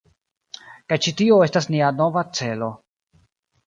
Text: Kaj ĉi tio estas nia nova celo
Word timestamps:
Kaj 0.93 0.99
ĉi 1.07 1.15
tio 1.21 1.39
estas 1.51 1.71
nia 1.77 1.93
nova 2.03 2.27
celo 2.43 2.75